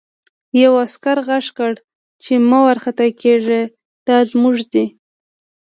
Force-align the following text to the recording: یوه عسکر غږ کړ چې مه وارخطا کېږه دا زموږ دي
یوه 0.63 0.79
عسکر 0.87 1.17
غږ 1.27 1.45
کړ 1.57 1.73
چې 2.23 2.33
مه 2.49 2.59
وارخطا 2.65 3.07
کېږه 3.21 3.61
دا 4.07 4.17
زموږ 4.31 4.57
دي 4.73 4.85